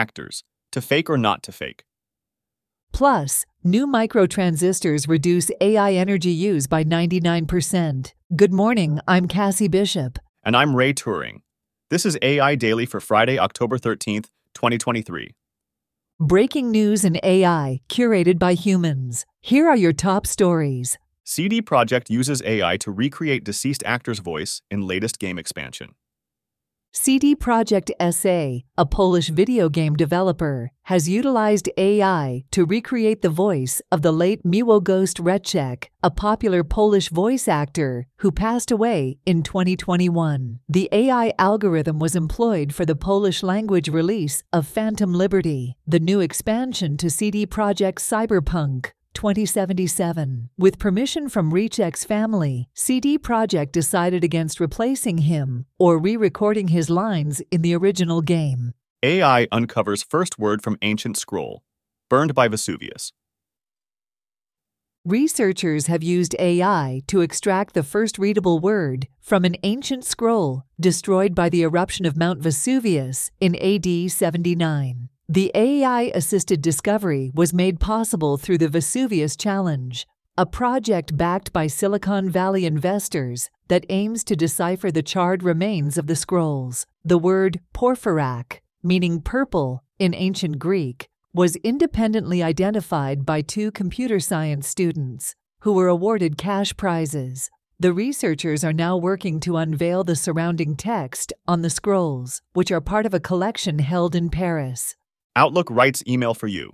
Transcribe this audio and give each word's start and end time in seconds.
actors, 0.00 0.42
to 0.72 0.80
fake 0.80 1.10
or 1.10 1.18
not 1.18 1.42
to 1.42 1.52
fake. 1.52 1.84
Plus, 2.92 3.46
new 3.62 3.86
microtransistors 3.86 5.08
reduce 5.08 5.50
AI 5.60 5.92
energy 5.92 6.30
use 6.30 6.66
by 6.66 6.82
99%. 6.82 8.12
Good 8.34 8.52
morning, 8.52 9.00
I'm 9.06 9.28
Cassie 9.28 9.68
Bishop. 9.68 10.18
And 10.42 10.56
I'm 10.56 10.74
Ray 10.74 10.92
Turing. 10.94 11.42
This 11.90 12.06
is 12.06 12.16
AI 12.22 12.54
Daily 12.54 12.86
for 12.86 13.00
Friday, 13.00 13.38
October 13.38 13.76
13th, 13.78 14.28
2023. 14.54 15.34
Breaking 16.18 16.70
news 16.70 17.04
in 17.04 17.18
AI, 17.22 17.80
curated 17.88 18.38
by 18.38 18.54
humans. 18.54 19.26
Here 19.40 19.68
are 19.68 19.76
your 19.76 19.92
top 19.92 20.26
stories. 20.26 20.98
CD 21.24 21.62
Projekt 21.62 22.10
uses 22.10 22.42
AI 22.44 22.76
to 22.78 22.90
recreate 22.90 23.44
deceased 23.44 23.82
actor's 23.86 24.18
voice 24.18 24.62
in 24.70 24.86
latest 24.86 25.18
game 25.18 25.38
expansion. 25.38 25.94
CD 26.92 27.36
Projekt 27.36 27.92
SA, 28.00 28.66
a 28.76 28.84
Polish 28.84 29.28
video 29.28 29.68
game 29.68 29.94
developer, 29.94 30.72
has 30.86 31.08
utilized 31.08 31.68
AI 31.76 32.42
to 32.50 32.66
recreate 32.66 33.22
the 33.22 33.28
voice 33.28 33.80
of 33.92 34.02
the 34.02 34.10
late 34.10 34.42
Miłogost 34.42 35.20
Reczek, 35.20 35.84
a 36.02 36.10
popular 36.10 36.64
Polish 36.64 37.08
voice 37.08 37.46
actor 37.46 38.06
who 38.18 38.32
passed 38.32 38.72
away 38.72 39.18
in 39.24 39.44
2021. 39.44 40.58
The 40.68 40.88
AI 40.90 41.32
algorithm 41.38 42.00
was 42.00 42.16
employed 42.16 42.74
for 42.74 42.84
the 42.84 42.96
Polish 42.96 43.44
language 43.44 43.88
release 43.88 44.42
of 44.52 44.66
Phantom 44.66 45.14
Liberty, 45.14 45.76
the 45.86 46.00
new 46.00 46.18
expansion 46.18 46.96
to 46.96 47.08
CD 47.08 47.46
Projekt 47.46 48.00
Cyberpunk, 48.00 48.90
2077. 49.14 50.50
With 50.58 50.78
permission 50.78 51.28
from 51.28 51.52
Reczek's 51.52 52.04
family, 52.04 52.68
CD 52.74 53.18
Projekt 53.18 53.72
decided 53.72 54.24
against 54.24 54.60
replacing 54.60 55.18
him 55.18 55.66
or 55.78 55.98
re 55.98 56.16
recording 56.16 56.68
his 56.68 56.90
lines 56.90 57.42
in 57.50 57.62
the 57.62 57.74
original 57.74 58.22
game. 58.22 58.74
AI 59.02 59.48
uncovers 59.50 60.02
first 60.02 60.38
word 60.38 60.62
from 60.62 60.76
ancient 60.82 61.16
scroll, 61.16 61.62
burned 62.08 62.34
by 62.34 62.48
Vesuvius. 62.48 63.12
Researchers 65.06 65.86
have 65.86 66.02
used 66.02 66.36
AI 66.38 67.00
to 67.06 67.22
extract 67.22 67.72
the 67.72 67.82
first 67.82 68.18
readable 68.18 68.58
word 68.58 69.08
from 69.18 69.46
an 69.46 69.56
ancient 69.62 70.04
scroll 70.04 70.64
destroyed 70.78 71.34
by 71.34 71.48
the 71.48 71.62
eruption 71.62 72.04
of 72.04 72.18
Mount 72.18 72.40
Vesuvius 72.40 73.30
in 73.40 73.56
AD 73.56 74.10
79. 74.10 75.08
The 75.32 75.52
AI 75.54 76.10
assisted 76.12 76.60
discovery 76.60 77.30
was 77.32 77.54
made 77.54 77.78
possible 77.78 78.36
through 78.36 78.58
the 78.58 78.68
Vesuvius 78.68 79.36
Challenge, 79.36 80.04
a 80.36 80.44
project 80.44 81.16
backed 81.16 81.52
by 81.52 81.68
Silicon 81.68 82.28
Valley 82.28 82.66
investors 82.66 83.48
that 83.68 83.86
aims 83.90 84.24
to 84.24 84.34
decipher 84.34 84.90
the 84.90 85.04
charred 85.04 85.44
remains 85.44 85.96
of 85.96 86.08
the 86.08 86.16
scrolls. 86.16 86.84
The 87.04 87.16
word 87.16 87.60
porphyrak, 87.72 88.58
meaning 88.82 89.20
purple 89.20 89.84
in 90.00 90.16
ancient 90.16 90.58
Greek, 90.58 91.08
was 91.32 91.54
independently 91.62 92.42
identified 92.42 93.24
by 93.24 93.40
two 93.40 93.70
computer 93.70 94.18
science 94.18 94.66
students 94.66 95.36
who 95.60 95.74
were 95.74 95.86
awarded 95.86 96.38
cash 96.38 96.76
prizes. 96.76 97.52
The 97.78 97.92
researchers 97.92 98.64
are 98.64 98.72
now 98.72 98.96
working 98.96 99.38
to 99.42 99.58
unveil 99.58 100.02
the 100.02 100.16
surrounding 100.16 100.74
text 100.74 101.32
on 101.46 101.62
the 101.62 101.70
scrolls, 101.70 102.42
which 102.52 102.72
are 102.72 102.80
part 102.80 103.06
of 103.06 103.14
a 103.14 103.20
collection 103.20 103.78
held 103.78 104.16
in 104.16 104.28
Paris. 104.28 104.96
Outlook 105.36 105.70
writes 105.70 106.02
email 106.08 106.34
for 106.34 106.48
you. 106.48 106.72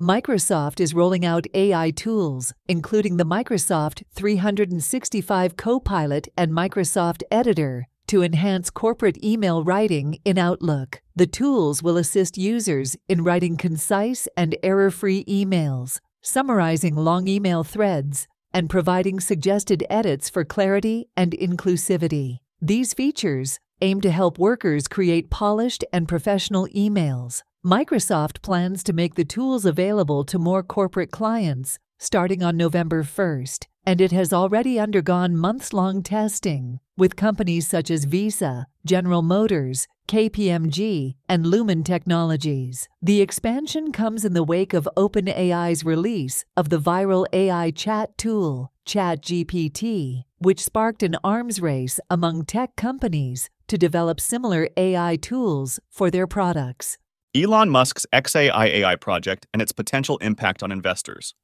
Microsoft 0.00 0.80
is 0.80 0.94
rolling 0.94 1.24
out 1.24 1.46
AI 1.52 1.90
tools, 1.90 2.54
including 2.66 3.18
the 3.18 3.26
Microsoft 3.26 4.02
365 4.14 5.56
Copilot 5.56 6.28
and 6.36 6.52
Microsoft 6.52 7.22
Editor, 7.30 7.86
to 8.06 8.22
enhance 8.22 8.70
corporate 8.70 9.22
email 9.22 9.62
writing 9.62 10.18
in 10.24 10.38
Outlook. 10.38 11.02
The 11.14 11.26
tools 11.26 11.82
will 11.82 11.98
assist 11.98 12.38
users 12.38 12.96
in 13.08 13.22
writing 13.22 13.56
concise 13.56 14.26
and 14.36 14.56
error 14.62 14.90
free 14.90 15.24
emails, 15.26 16.00
summarizing 16.22 16.96
long 16.96 17.28
email 17.28 17.62
threads, 17.62 18.26
and 18.52 18.68
providing 18.70 19.20
suggested 19.20 19.84
edits 19.88 20.28
for 20.28 20.44
clarity 20.44 21.08
and 21.16 21.32
inclusivity. 21.32 22.38
These 22.60 22.94
features 22.94 23.60
aim 23.80 24.00
to 24.00 24.10
help 24.10 24.38
workers 24.38 24.88
create 24.88 25.30
polished 25.30 25.84
and 25.92 26.08
professional 26.08 26.66
emails. 26.68 27.42
Microsoft 27.64 28.42
plans 28.42 28.82
to 28.84 28.92
make 28.92 29.14
the 29.14 29.24
tools 29.24 29.64
available 29.64 30.24
to 30.24 30.38
more 30.38 30.62
corporate 30.62 31.10
clients 31.10 31.78
starting 31.98 32.42
on 32.42 32.56
November 32.56 33.02
1st, 33.02 33.66
and 33.84 34.00
it 34.00 34.10
has 34.10 34.32
already 34.32 34.80
undergone 34.80 35.36
months 35.36 35.74
long 35.74 36.02
testing 36.02 36.80
with 36.96 37.14
companies 37.14 37.68
such 37.68 37.90
as 37.90 38.04
Visa, 38.04 38.66
General 38.86 39.20
Motors, 39.20 39.86
KPMG, 40.08 41.14
and 41.28 41.46
Lumen 41.46 41.84
Technologies. 41.84 42.88
The 43.02 43.20
expansion 43.20 43.92
comes 43.92 44.24
in 44.24 44.32
the 44.32 44.42
wake 44.42 44.72
of 44.72 44.88
OpenAI's 44.96 45.84
release 45.84 46.44
of 46.56 46.70
the 46.70 46.80
viral 46.80 47.26
AI 47.34 47.70
chat 47.70 48.16
tool, 48.16 48.72
ChatGPT, 48.86 50.24
which 50.40 50.60
sparked 50.64 51.02
an 51.02 51.16
arms 51.22 51.60
race 51.60 52.00
among 52.08 52.44
tech 52.44 52.74
companies 52.76 53.50
to 53.68 53.76
develop 53.78 54.18
similar 54.18 54.68
AI 54.76 55.16
tools 55.16 55.78
for 55.90 56.10
their 56.10 56.26
products. 56.26 56.98
Elon 57.34 57.70
Musk's 57.70 58.06
XAI 58.12 58.66
AI 58.66 58.96
project 58.96 59.46
and 59.52 59.62
its 59.62 59.70
potential 59.70 60.16
impact 60.18 60.62
on 60.62 60.72
investors. 60.72 61.34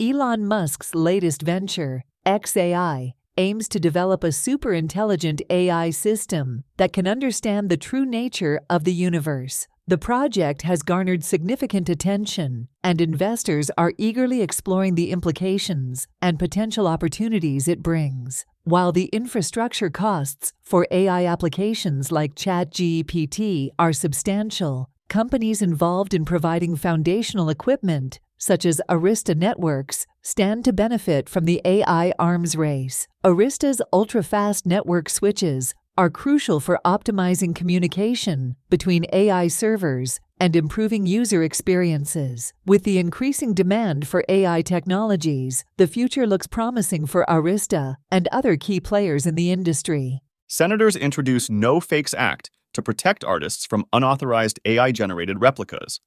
Elon 0.00 0.46
Musk's 0.46 0.94
latest 0.94 1.42
venture, 1.42 2.04
XAI, 2.26 3.14
aims 3.38 3.68
to 3.68 3.80
develop 3.80 4.24
a 4.24 4.32
super 4.32 4.72
intelligent 4.72 5.40
AI 5.48 5.90
system 5.90 6.64
that 6.76 6.92
can 6.92 7.06
understand 7.06 7.70
the 7.70 7.76
true 7.76 8.04
nature 8.04 8.60
of 8.68 8.84
the 8.84 8.92
universe. 8.92 9.66
The 9.88 9.96
project 9.96 10.62
has 10.62 10.82
garnered 10.82 11.24
significant 11.24 11.88
attention, 11.88 12.68
and 12.84 13.00
investors 13.00 13.70
are 13.78 13.94
eagerly 13.96 14.42
exploring 14.42 14.96
the 14.96 15.10
implications 15.10 16.06
and 16.20 16.38
potential 16.38 16.86
opportunities 16.86 17.66
it 17.66 17.82
brings. 17.82 18.44
While 18.64 18.92
the 18.92 19.06
infrastructure 19.06 19.88
costs 19.88 20.52
for 20.60 20.86
AI 20.90 21.24
applications 21.24 22.12
like 22.12 22.34
ChatGPT 22.34 23.70
are 23.78 23.94
substantial, 23.94 24.90
companies 25.08 25.62
involved 25.62 26.12
in 26.12 26.26
providing 26.26 26.76
foundational 26.76 27.48
equipment, 27.48 28.20
such 28.36 28.66
as 28.66 28.82
Arista 28.90 29.34
Networks, 29.34 30.06
stand 30.20 30.66
to 30.66 30.72
benefit 30.74 31.30
from 31.30 31.46
the 31.46 31.62
AI 31.64 32.12
arms 32.18 32.56
race. 32.56 33.08
Arista's 33.24 33.80
ultra 33.90 34.22
fast 34.22 34.66
network 34.66 35.08
switches 35.08 35.74
are 35.98 36.08
crucial 36.08 36.60
for 36.60 36.78
optimizing 36.84 37.52
communication 37.52 38.54
between 38.70 39.04
AI 39.12 39.48
servers 39.48 40.20
and 40.38 40.54
improving 40.54 41.06
user 41.06 41.42
experiences. 41.42 42.52
With 42.64 42.84
the 42.84 42.98
increasing 42.98 43.52
demand 43.52 44.06
for 44.06 44.24
AI 44.28 44.62
technologies, 44.62 45.64
the 45.76 45.88
future 45.88 46.24
looks 46.24 46.46
promising 46.46 47.04
for 47.06 47.26
Arista 47.28 47.96
and 48.12 48.28
other 48.30 48.56
key 48.56 48.78
players 48.78 49.26
in 49.26 49.34
the 49.34 49.50
industry. 49.50 50.22
Senators 50.46 50.94
introduce 50.94 51.50
No 51.50 51.80
Fakes 51.80 52.14
Act 52.14 52.52
to 52.74 52.80
protect 52.80 53.24
artists 53.24 53.66
from 53.66 53.84
unauthorized 53.92 54.60
AI 54.64 54.92
generated 54.92 55.40
replicas. 55.40 56.00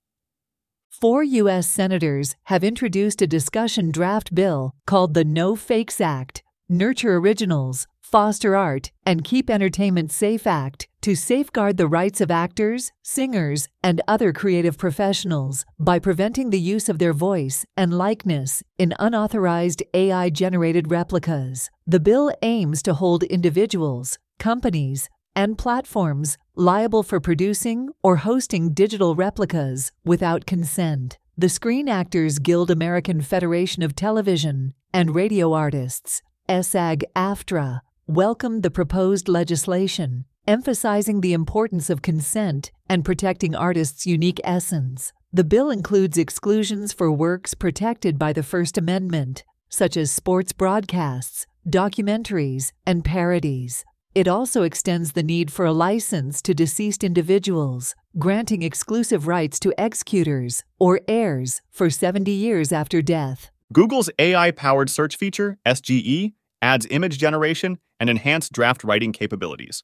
Four 0.87 1.21
U.S. 1.23 1.67
senators 1.67 2.37
have 2.43 2.63
introduced 2.63 3.21
a 3.21 3.27
discussion 3.27 3.91
draft 3.91 4.33
bill 4.33 4.71
called 4.85 5.15
the 5.15 5.25
No 5.25 5.57
Fakes 5.57 5.99
Act 5.99 6.43
Nurture 6.69 7.17
Originals, 7.17 7.85
Foster 8.11 8.57
Art, 8.57 8.91
and 9.05 9.23
Keep 9.23 9.49
Entertainment 9.49 10.11
Safe 10.11 10.45
Act 10.45 10.89
to 10.99 11.15
safeguard 11.15 11.77
the 11.77 11.87
rights 11.87 12.19
of 12.19 12.29
actors, 12.29 12.91
singers, 13.01 13.69
and 13.81 14.01
other 14.05 14.33
creative 14.33 14.77
professionals 14.77 15.65
by 15.79 15.97
preventing 15.97 16.49
the 16.49 16.59
use 16.59 16.89
of 16.89 16.99
their 16.99 17.13
voice 17.13 17.65
and 17.77 17.97
likeness 17.97 18.63
in 18.77 18.93
unauthorized 18.99 19.81
AI 19.93 20.29
generated 20.29 20.91
replicas. 20.91 21.69
The 21.87 22.01
bill 22.01 22.33
aims 22.41 22.83
to 22.83 22.95
hold 22.95 23.23
individuals, 23.23 24.19
companies, 24.39 25.09
and 25.33 25.57
platforms 25.57 26.37
liable 26.53 27.03
for 27.03 27.21
producing 27.21 27.91
or 28.03 28.17
hosting 28.17 28.73
digital 28.73 29.15
replicas 29.15 29.93
without 30.03 30.45
consent. 30.45 31.17
The 31.37 31.47
Screen 31.47 31.87
Actors 31.87 32.39
Guild 32.39 32.69
American 32.71 33.21
Federation 33.21 33.83
of 33.83 33.95
Television 33.95 34.73
and 34.93 35.15
Radio 35.15 35.53
Artists, 35.53 36.21
SAG 36.49 37.05
AFTRA, 37.15 37.79
welcomed 38.07 38.63
the 38.63 38.71
proposed 38.71 39.27
legislation, 39.27 40.25
emphasizing 40.47 41.21
the 41.21 41.33
importance 41.33 41.89
of 41.89 42.01
consent 42.01 42.71
and 42.89 43.05
protecting 43.05 43.55
artists' 43.55 44.05
unique 44.05 44.41
essence. 44.43 45.13
The 45.31 45.43
bill 45.43 45.69
includes 45.69 46.17
exclusions 46.17 46.91
for 46.91 47.11
works 47.11 47.53
protected 47.53 48.19
by 48.19 48.33
the 48.33 48.43
First 48.43 48.77
Amendment, 48.77 49.43
such 49.69 49.95
as 49.95 50.11
sports 50.11 50.51
broadcasts, 50.51 51.47
documentaries, 51.69 52.73
and 52.85 53.05
parodies. 53.05 53.85
It 54.13 54.27
also 54.27 54.63
extends 54.63 55.13
the 55.13 55.23
need 55.23 55.49
for 55.53 55.65
a 55.65 55.71
license 55.71 56.41
to 56.41 56.53
deceased 56.53 57.01
individuals, 57.01 57.95
granting 58.19 58.61
exclusive 58.61 59.25
rights 59.25 59.57
to 59.61 59.73
executors 59.77 60.65
or 60.79 60.99
heirs 61.07 61.61
for 61.71 61.89
70 61.89 62.29
years 62.29 62.73
after 62.73 63.01
death. 63.01 63.51
Google's 63.71 64.09
AI 64.19 64.51
powered 64.51 64.89
search 64.89 65.15
feature, 65.15 65.57
SGE, 65.65 66.33
adds 66.61 66.85
image 66.91 67.17
generation 67.17 67.77
and 68.01 68.09
enhanced 68.09 68.51
draft 68.51 68.83
writing 68.83 69.13
capabilities. 69.13 69.83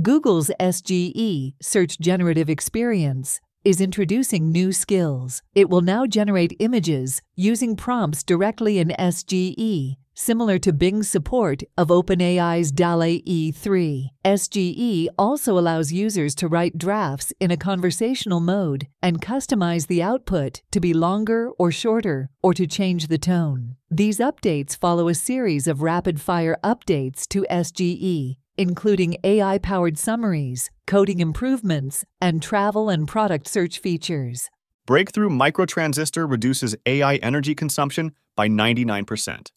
Google's 0.00 0.52
SGE, 0.60 1.54
Search 1.60 1.98
Generative 1.98 2.48
Experience, 2.48 3.40
is 3.64 3.80
introducing 3.80 4.52
new 4.52 4.70
skills. 4.72 5.42
It 5.52 5.68
will 5.68 5.80
now 5.80 6.06
generate 6.06 6.54
images 6.60 7.22
using 7.34 7.74
prompts 7.74 8.22
directly 8.22 8.78
in 8.78 8.94
SGE, 8.98 9.96
similar 10.14 10.58
to 10.58 10.72
Bing's 10.72 11.08
support 11.08 11.62
of 11.76 11.88
OpenAI's 11.88 12.72
DALL-E 12.72 13.22
E3. 13.26 14.08
SGE 14.24 15.08
also 15.18 15.58
allows 15.58 15.92
users 15.92 16.34
to 16.34 16.48
write 16.48 16.78
drafts 16.78 17.32
in 17.40 17.50
a 17.50 17.56
conversational 17.56 18.40
mode 18.40 18.86
and 19.02 19.22
customize 19.22 19.86
the 19.86 20.02
output 20.02 20.62
to 20.70 20.80
be 20.80 20.92
longer 20.92 21.50
or 21.58 21.70
shorter 21.70 22.28
or 22.42 22.52
to 22.54 22.66
change 22.66 23.06
the 23.06 23.18
tone. 23.18 23.76
These 23.90 24.18
updates 24.18 24.76
follow 24.76 25.08
a 25.08 25.14
series 25.14 25.66
of 25.66 25.82
rapid-fire 25.82 26.56
updates 26.64 27.26
to 27.28 27.46
SGE 27.50 28.36
including 28.60 29.16
AI 29.24 29.56
powered 29.56 29.96
summaries, 29.96 30.70
coding 30.86 31.20
improvements, 31.20 32.04
and 32.20 32.42
travel 32.42 32.90
and 32.90 33.08
product 33.08 33.48
search 33.48 33.78
features. 33.78 34.50
Breakthrough 34.86 35.30
microtransistor 35.30 36.30
reduces 36.30 36.76
AI 36.84 37.16
energy 37.16 37.54
consumption 37.54 38.12
by 38.36 38.48
99%. 38.48 39.50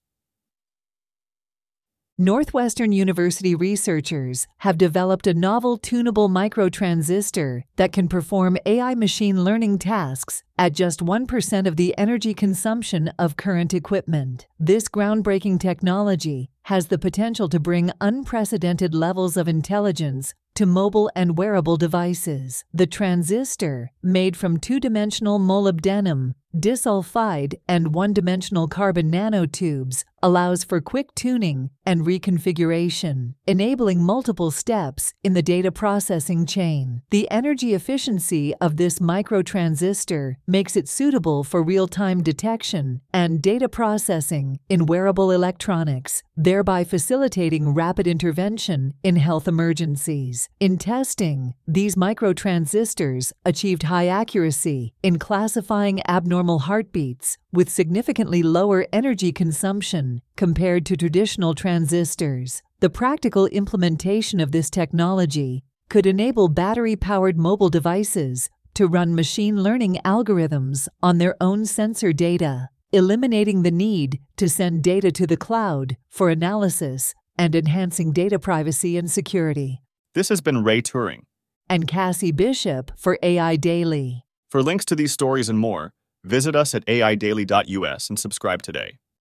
Northwestern 2.19 2.92
University 2.92 3.56
researchers 3.56 4.45
have 4.60 4.77
developed 4.77 5.25
a 5.25 5.33
novel 5.33 5.80
tunable 5.80 6.30
microtransistor 6.30 7.63
that 7.75 7.92
can 7.92 8.07
perform 8.07 8.56
AI 8.68 8.94
machine 8.94 9.44
learning 9.44 9.80
tasks 9.80 10.44
at 10.56 10.74
just 10.74 11.00
1% 11.00 11.68
of 11.68 11.75
the 11.75 11.98
energy 11.98 12.36
consumption 12.36 13.12
of 13.18 13.36
current 13.36 13.74
equipment. 13.74 14.45
This 14.60 14.88
groundbreaking 14.88 15.60
technology 15.60 16.51
has 16.65 16.89
the 16.89 17.00
potential 17.00 17.50
to 17.50 17.60
bring 17.60 17.89
unprecedented 18.00 18.94
levels 18.94 19.36
of 19.36 19.48
intelligence 19.48 20.36
to 20.56 20.66
mobile 20.66 21.10
and 21.16 21.38
wearable 21.38 21.78
devices. 21.78 22.64
The 22.74 22.88
transistor, 22.88 23.92
made 24.02 24.38
from 24.38 24.60
two 24.60 24.80
dimensional 24.80 25.40
molybdenum, 25.40 26.34
disulfide, 26.56 27.56
and 27.68 27.96
one 27.96 28.14
dimensional 28.14 28.68
carbon 28.68 29.12
nanotubes, 29.12 30.04
allows 30.22 30.64
for 30.64 30.80
quick 30.80 31.14
tuning 31.16 31.70
and 31.86 32.02
reconfiguration, 32.02 33.34
enabling 33.46 34.02
multiple 34.02 34.52
steps 34.52 35.14
in 35.24 35.34
the 35.34 35.42
data 35.42 35.72
processing 35.72 36.46
chain. 36.46 37.02
The 37.10 37.30
energy 37.30 37.74
efficiency 37.74 38.54
of 38.62 38.78
this 38.78 39.00
microtransistor 39.00 40.36
makes 40.48 40.78
it 40.78 40.88
suitable 40.88 41.44
for 41.44 41.62
real 41.62 41.88
time 41.88 42.24
detection 42.24 43.02
and 43.14 43.42
data 43.42 43.68
processing 43.68 44.60
in 44.70 44.86
wearable 44.86 45.32
electronics, 45.32 46.24
thereby 46.38 46.84
facilitating 46.84 47.74
rapid 47.74 48.08
intervention 48.08 48.94
in 49.04 49.18
health 49.18 49.48
emergencies. 49.48 50.43
In 50.60 50.78
testing, 50.78 51.54
these 51.68 51.95
microtransistors 51.95 53.31
achieved 53.45 53.84
high 53.84 54.07
accuracy 54.07 54.94
in 55.04 55.19
classifying 55.19 56.01
abnormal 56.07 56.60
heartbeats 56.60 57.38
with 57.51 57.69
significantly 57.69 58.42
lower 58.42 58.88
energy 58.92 59.31
consumption 59.31 60.22
compared 60.36 60.86
to 60.86 60.98
traditional 60.98 61.54
transistors. 61.54 62.62
The 62.80 62.90
practical 62.90 63.45
implementation 63.48 64.40
of 64.40 64.51
this 64.51 64.69
technology 64.69 65.63
could 65.90 66.06
enable 66.06 66.48
battery 66.48 66.95
powered 66.95 67.38
mobile 67.38 67.69
devices 67.69 68.50
to 68.74 68.88
run 68.88 69.13
machine 69.13 69.62
learning 69.62 70.00
algorithms 70.04 70.88
on 71.04 71.19
their 71.19 71.36
own 71.40 71.66
sensor 71.66 72.12
data, 72.12 72.69
eliminating 72.92 73.62
the 73.62 73.72
need 73.72 74.19
to 74.38 74.50
send 74.50 74.84
data 74.84 75.12
to 75.12 75.28
the 75.28 75.38
cloud 75.38 75.98
for 76.10 76.30
analysis 76.30 77.13
and 77.38 77.56
enhancing 77.56 78.12
data 78.12 78.40
privacy 78.40 78.98
and 78.98 79.12
security. 79.12 79.82
This 80.15 80.30
has 80.30 80.42
been 80.42 80.63
Ray 80.63 80.80
Turing. 80.80 81.21
And 81.68 81.88
Cassie 81.88 82.31
Bishop 82.31 82.92
for 82.95 83.18
AI 83.24 83.56
Daily. 83.56 84.25
For 84.51 84.62
links 84.62 84.86
to 84.86 84.95
these 84.95 85.12
stories 85.12 85.50
and 85.50 85.57
more, 85.57 85.92
visit 86.24 86.56
us 86.56 86.75
at 86.75 86.86
aidaily.us 86.86 88.10
and 88.10 88.19
subscribe 88.19 88.62
today. 88.62 89.00